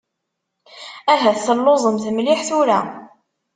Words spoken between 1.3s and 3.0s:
telluẓemt mliḥ tura.